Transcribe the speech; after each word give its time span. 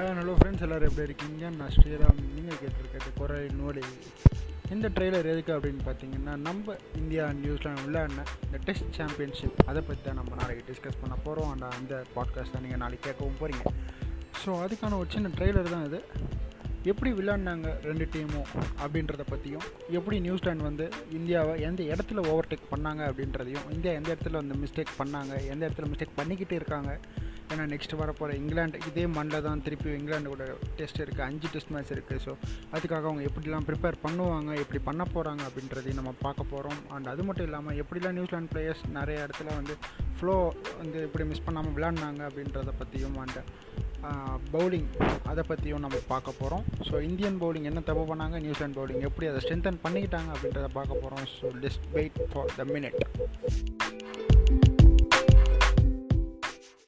Hello 0.00 0.32
friends 0.34 0.62
எல்லோரும் 0.64 0.88
எப்படி 0.88 1.06
இருக்கீங்க? 1.06 1.44
நான் 1.50 1.72
ஸ்ரீராம். 1.74 2.20
நீங்கள் 2.34 2.58
கேட்டிருக்கிறது 2.60 3.10
குறை 3.16 3.38
நோடி 3.58 3.82
இந்த 4.70 4.88
ட்ரெய்லர் 4.88 5.26
எதுக்கு 5.26 5.52
அப்படின்னு 5.54 5.82
பார்த்தீங்கன்னா 5.84 6.34
நம்ம 6.40 6.66
இந்தியா 6.96 7.24
நியூசிலாந்து 7.38 7.84
விளையாடின 7.86 8.24
இந்த 8.44 8.58
டெஸ்ட் 8.64 8.92
சாம்பியன்ஷிப் 8.98 9.58
அதை 9.66 9.80
பற்றி 9.82 10.02
தான் 10.02 10.18
நம்ம 10.20 10.36
நாளைக்கு 10.36 10.64
டிஸ்கஸ் 10.68 11.00
பண்ண 11.00 11.14
போகிறோம் 11.24 11.50
அண்ட் 11.52 11.66
அந்த 11.72 11.94
பாட்காஸ்ட் 12.14 12.52
தான் 12.52 12.62
நீங்கள் 12.62 12.78
நாளைக்கு 12.78 13.06
கேட்கவும் 13.08 13.40
போகிறீங்க 13.40 13.64
ஸோ 14.42 14.50
அதுக்கான 14.60 14.98
ஒரு 14.98 15.08
சின்ன 15.10 15.30
ட்ரெய்லர் 15.36 15.72
தான் 15.72 15.86
இது. 15.86 16.00
எப்படி 16.84 17.10
விளையாடினாங்க 17.12 17.70
ரெண்டு 17.82 18.04
டீமும் 18.12 18.46
அப்படின்றத 18.82 19.24
பற்றியும் 19.28 19.66
எப்படி 19.90 20.18
நியூசிலாந்து 20.20 20.64
வந்து 20.64 20.86
இந்தியாவை 21.12 21.54
எந்த 21.62 21.82
இடத்துல 21.90 22.22
ஓவர்டேக் 22.30 22.70
பண்ணாங்க 22.70 23.02
அப்படின்றதையும் 23.10 23.66
இந்தியா 23.72 23.94
எந்த 23.94 24.08
இடத்துல 24.14 24.40
வந்து 24.42 24.56
மிஸ்டேக் 24.62 24.98
பண்ணாங்க 24.98 25.34
எந்த 25.48 25.62
இடத்துல 25.66 25.88
மிஸ்டேக் 25.90 26.18
பண்ணிக்கிட்டே 26.18 26.54
இருக்காங்க 26.54 26.92
ஏன்னா 27.50 27.64
நெக்ஸ்ட் 27.70 27.94
வரப்போகிற 27.98 28.34
இங்கிலாந்து 28.34 28.80
இதே 28.86 29.04
மண்ணில் 29.08 29.42
தான் 29.42 29.62
திருப்பி 29.62 29.88
இங்கிலாந்து 29.94 30.28
கூட 30.28 30.44
டெஸ்ட் 30.76 31.00
இருக்குது 31.00 31.24
அஞ்சு 31.24 31.48
டெஸ்ட் 31.48 31.70
மேட்ச் 31.70 31.92
இருக்குது 31.92 32.20
ஸோ 32.24 32.32
அதுக்காக 32.72 33.04
அவங்க 33.04 33.22
எப்படிலாம் 33.22 33.66
ப்ரிப்பேர் 33.68 33.98
பண்ணுவாங்க 34.04 34.50
எப்படி 34.58 34.80
பண்ண 34.84 35.04
போகிறாங்க 35.14 35.42
அப்படின்றதையும் 35.48 36.00
நம்ம 36.00 36.14
பார்க்க 36.20 36.50
போகிறோம் 36.50 36.78
அண்ட் 36.88 37.06
அது 37.06 37.24
மட்டும் 37.24 37.46
இல்லாமல் 37.46 37.78
எப்படிலாம் 37.82 38.12
நியூசிலாந்து 38.12 38.52
பிளேயர்ஸ் 38.54 38.84
நிறைய 38.90 39.26
இடத்துல 39.26 39.50
வந்து 39.54 39.76
ஃப்ளோ 40.18 40.36
வந்து 40.78 40.98
எப்படி 41.02 41.24
மிஸ் 41.24 41.44
பண்ணாமல் 41.44 41.74
விளையாடினாங்க 41.74 42.22
அப்படின்றத 42.28 42.72
பற்றியும் 42.78 43.18
அண்ட் 43.18 43.38
பவுலிங் 44.52 44.88
அதை 45.24 45.42
பற்றியும் 45.46 45.80
நம்ம 45.80 45.98
பார்க்க 46.06 46.38
போகிறோம் 46.38 46.64
ஸோ 46.88 47.00
இந்தியன் 47.00 47.40
பவுலிங் 47.40 47.62
என்ன 47.62 47.80
தப்பு 47.80 48.04
பண்ணாங்க? 48.04 48.36
நியூசிலாந்து 48.40 48.78
பவுலிங் 48.80 49.06
எப்படி 49.08 49.26
அதை 49.26 49.40
ஸ்ட்ரென்தன் 49.40 49.82
பண்ணிக்கிட்டாங்க 49.84 50.30
அப்படின்றத 50.34 50.70
பார்க்க 50.72 51.02
போகிறோம் 51.02 51.26
ஸோ 51.34 51.50
லெஸ்ட் 51.62 51.86
வெயிட் 51.92 52.20
ஃபார் 52.32 52.52
த 52.56 52.64
மினிட் 52.72 52.98